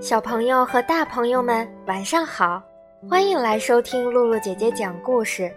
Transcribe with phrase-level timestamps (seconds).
[0.00, 2.62] 小朋友和大朋友们，晚上好！
[3.08, 5.50] 欢迎来收听露露姐姐讲故事。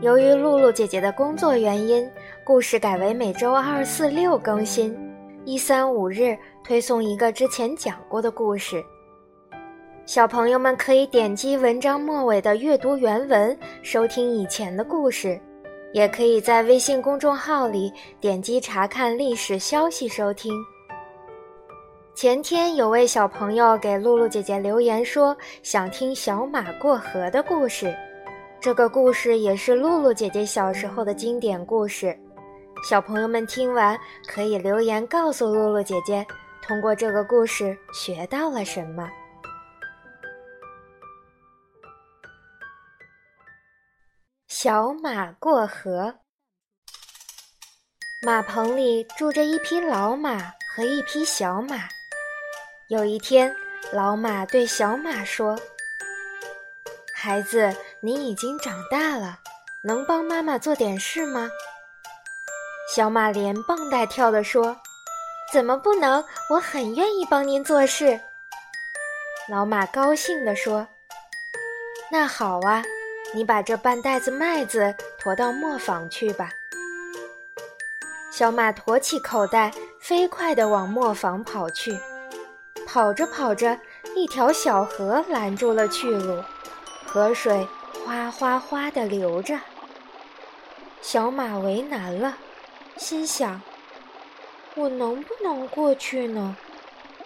[0.00, 2.08] 由于露露姐姐的工作原因，
[2.44, 4.96] 故事改为每周二、四、六更新，
[5.44, 8.82] 一、三、五日推送一个之前讲过的故事。
[10.06, 15.36] 小朋友们可以点击文章末尾的阅读原文收听以前的故事，
[15.92, 20.54] 也可以在微信公众号里点击查看历史消息收听。
[22.14, 27.92] 前天有位小朋友给露露姐姐留言说想听小马过河的故事，
[28.60, 32.16] 这个故事也是露露姐姐小时候的经典故事。
[32.88, 36.24] 小朋友们听完可以留言告诉露露姐姐，
[36.62, 39.10] 通过这个故事学到了什么。
[44.66, 46.12] 小马过河，
[48.20, 51.88] 马棚里住着一匹老马和一匹小马。
[52.88, 53.54] 有一天，
[53.92, 55.56] 老马对小马说
[57.14, 59.38] ：“孩子，你已经长大了，
[59.84, 61.48] 能帮妈妈做点事吗？”
[62.92, 64.76] 小马连蹦带跳地说
[65.54, 66.24] ：“怎么不能？
[66.50, 68.20] 我很愿意帮您做事。”
[69.48, 70.88] 老马高兴地说
[72.10, 72.82] ：“那好啊，
[73.34, 76.50] 你把这半袋子麦子驮到磨坊去吧。”
[78.30, 81.98] 小马驮起口袋，飞快地往磨坊跑去。
[82.86, 83.78] 跑着跑着，
[84.14, 86.42] 一条小河拦住了去路，
[87.04, 87.66] 河水
[88.04, 89.58] 哗哗哗地流着。
[91.00, 92.36] 小马为难了，
[92.96, 93.60] 心想：
[94.74, 96.56] 我能不能过去呢？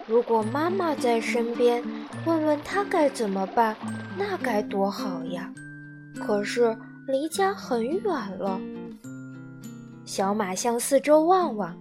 [0.07, 1.83] 如果妈妈在身边，
[2.25, 3.75] 问问她该怎么办，
[4.17, 5.51] 那该多好呀！
[6.19, 8.03] 可是离家很远
[8.37, 8.59] 了。
[10.05, 11.75] 小马向四周望望，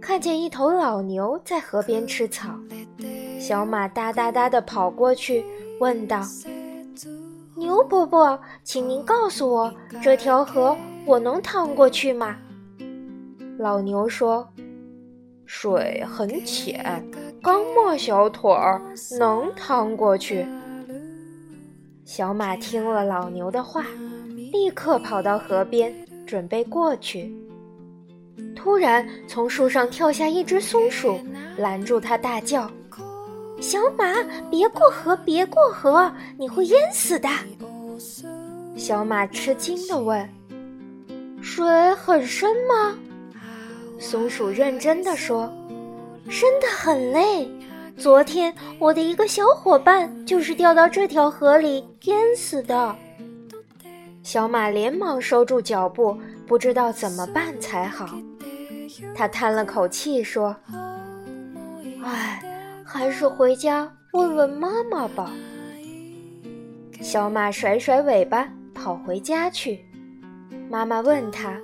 [0.00, 2.54] 看见一头老牛在河边吃草。
[3.40, 5.44] 小马哒哒哒地跑过去，
[5.80, 6.22] 问道
[7.56, 12.36] ：“牛伯伯，请您告诉我，这条河我能趟过去吗？”
[13.58, 14.48] 老牛说
[15.46, 17.04] ：“水很浅，
[17.42, 18.80] 刚没小腿儿，
[19.18, 20.46] 能趟过去。”
[22.04, 23.86] 小马听了老牛的话，
[24.52, 25.92] 立刻跑到河边，
[26.26, 27.34] 准备过去。
[28.54, 31.18] 突然，从树上跳下一只松鼠，
[31.56, 32.70] 拦住他，大叫。
[33.58, 34.04] 小马，
[34.50, 37.28] 别过河，别过河，你会淹死的。
[38.76, 40.28] 小马吃惊地问
[41.40, 42.94] ：“水很深吗？”
[43.98, 45.50] 松鼠认真地说
[46.28, 47.48] ：“深得很嘞。
[47.96, 52.94] 昨天我的一个小伙伴就是掉到这条河里淹死的。”
[54.22, 56.16] 小马连忙收住脚步，
[56.46, 58.18] 不知道怎么办才好。
[59.14, 60.54] 他叹了口气说
[62.02, 62.40] ：“唉。”
[62.86, 65.32] 还是回家问问妈妈吧。
[67.00, 69.84] 小马甩甩尾巴跑回家去。
[70.70, 71.60] 妈妈问他：“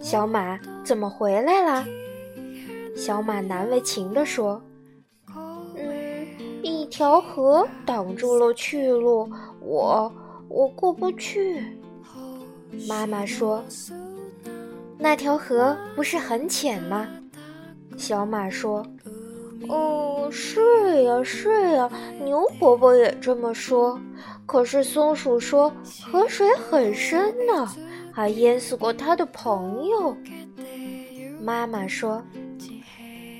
[0.00, 1.84] 小马怎么回来了？”
[2.96, 4.58] 小马难为情地说：“，
[6.96, 9.30] 条河挡住了去路，
[9.60, 10.10] 我
[10.48, 11.62] 我过不去。”
[12.88, 13.62] 妈妈说
[14.96, 17.06] ：“那条河不是很浅吗？”
[17.98, 18.82] 小马说。
[19.68, 21.90] 哦，是呀，是呀，
[22.24, 24.00] 牛伯伯也这么说。
[24.46, 25.70] 可是松鼠说
[26.02, 27.68] 河水很深呢，
[28.10, 30.16] 还淹死过他的朋友。
[31.42, 32.22] 妈妈说：“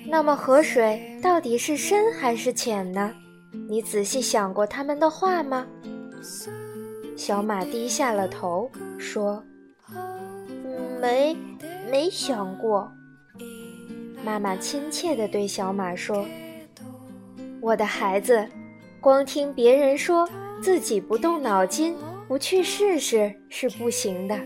[0.07, 3.15] 那么河水到底是深还是浅呢？
[3.69, 5.67] 你仔细想过他们的话吗？”
[7.17, 9.43] 小马低下了头说
[11.01, 11.37] ：“没，
[11.91, 12.91] 没想过。”
[14.25, 16.27] 妈妈亲切地对小马说
[17.63, 18.47] ：“我的孩子，
[19.01, 20.29] 光听别人说，
[20.61, 21.97] 自己不动脑筋，
[22.27, 24.39] 不去试试是不行的。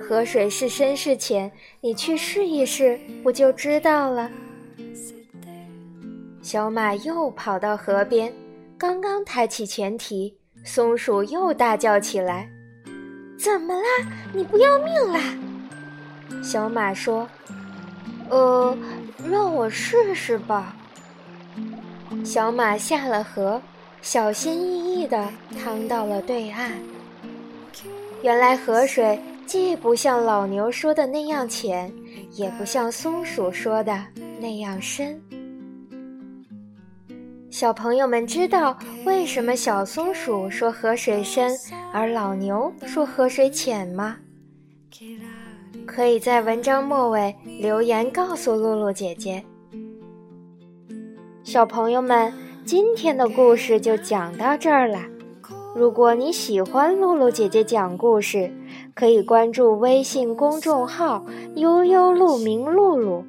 [0.00, 1.50] 河水是深是浅，
[1.80, 4.30] 你去试一试，不就知道了？”
[6.42, 8.32] 小马又跑到河边，
[8.76, 12.50] 刚刚抬起前蹄，松鼠又大叫起来
[13.38, 13.88] ：“怎么啦？
[14.34, 15.20] 你不要命啦？”
[16.42, 17.26] 小马说。
[18.28, 18.76] 呃，
[19.30, 20.74] 让我试试吧。
[22.24, 23.60] 小马下了河，
[24.00, 25.28] 小心翼翼地
[25.62, 26.72] 趟到了对岸。
[28.22, 31.92] 原来河水既不像老牛说的那样浅，
[32.32, 34.02] 也不像松鼠说的
[34.40, 35.20] 那样深。
[37.52, 41.54] 小朋友们知道为什么小松鼠说河水深，
[41.92, 44.16] 而老牛说河水浅吗？
[45.84, 49.44] 可以在文章末尾留言告诉露露姐姐。
[51.44, 52.32] 小朋友们，
[52.64, 55.00] 今天的故事就讲到这儿了。
[55.76, 58.50] 如果你喜欢露露姐姐讲故事，
[58.94, 61.26] 可以关注微信公众号
[61.56, 63.26] “悠悠鹿鸣露露”，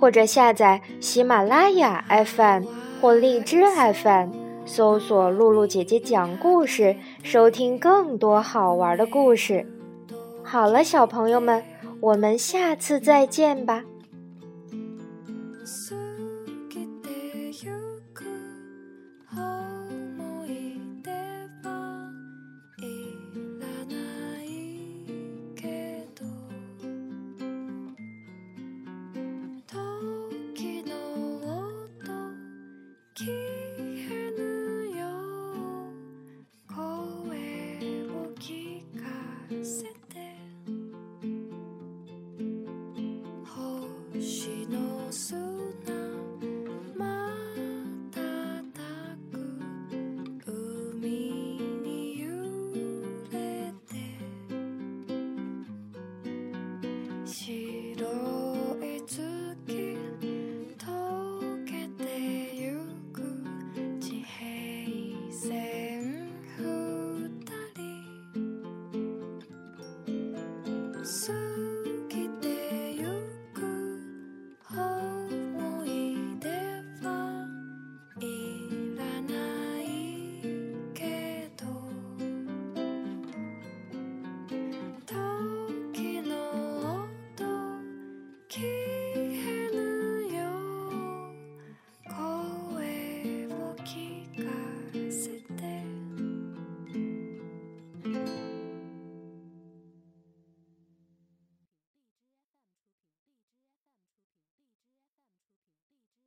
[0.00, 2.64] 或者下载喜马拉雅 FM
[3.00, 4.30] 或荔枝 FM，
[4.66, 9.66] 搜索“露露姐姐讲故事”，收听更多好玩的故事。
[10.42, 11.62] 好了，小朋友们，
[12.00, 13.84] 我们下次再见吧。